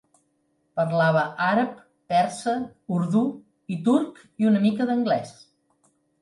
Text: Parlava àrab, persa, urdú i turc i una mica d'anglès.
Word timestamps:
Parlava 0.79 1.25
àrab, 1.47 1.75
persa, 2.13 2.55
urdú 2.97 3.21
i 3.77 3.79
turc 3.89 4.19
i 4.45 4.49
una 4.55 4.65
mica 4.65 4.89
d'anglès. 4.93 5.37